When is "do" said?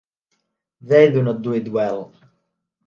1.11-1.21, 1.43-1.53